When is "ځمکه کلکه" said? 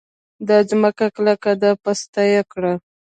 0.69-1.51